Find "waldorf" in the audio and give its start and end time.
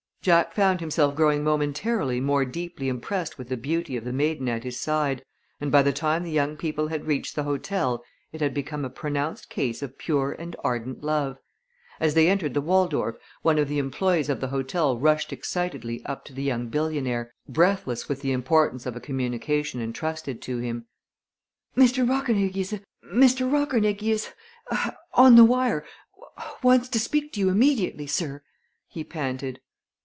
12.61-13.15